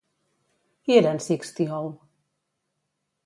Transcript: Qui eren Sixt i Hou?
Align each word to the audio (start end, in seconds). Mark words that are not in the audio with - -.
Qui 0.87 0.95
eren 1.01 1.19
Sixt 1.27 1.61
i 1.65 1.67
Hou? 1.75 1.91